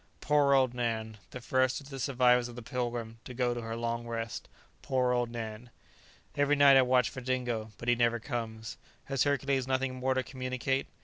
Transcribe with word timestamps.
Poor 0.19 0.55
old 0.55 0.73
Nan! 0.73 1.17
the 1.29 1.39
first 1.41 1.79
of 1.79 1.89
the 1.91 1.99
survivors 1.99 2.47
of 2.47 2.55
the 2.55 2.63
"Pilgrim" 2.63 3.19
to 3.23 3.35
go 3.35 3.53
to 3.53 3.61
her 3.61 3.75
long 3.75 4.07
rest! 4.07 4.49
Poor 4.81 5.11
old 5.11 5.29
Nan! 5.29 5.69
Every 6.35 6.55
night 6.55 6.75
I 6.75 6.81
watch 6.81 7.11
for 7.11 7.21
Dingo; 7.21 7.71
but 7.77 7.87
he 7.87 7.93
never 7.93 8.19
comes. 8.19 8.77
Has 9.03 9.25
Hercules 9.25 9.67
nothing 9.67 9.93
more 9.93 10.15
to 10.15 10.23
communicate? 10.23 10.87